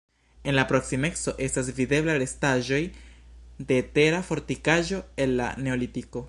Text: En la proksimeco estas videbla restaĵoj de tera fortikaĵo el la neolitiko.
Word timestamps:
En 0.51 0.55
la 0.59 0.61
proksimeco 0.69 1.33
estas 1.47 1.69
videbla 1.79 2.15
restaĵoj 2.23 2.81
de 3.73 3.79
tera 3.99 4.23
fortikaĵo 4.31 5.03
el 5.27 5.41
la 5.43 5.53
neolitiko. 5.67 6.19